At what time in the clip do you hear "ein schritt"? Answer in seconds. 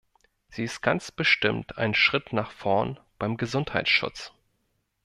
1.77-2.33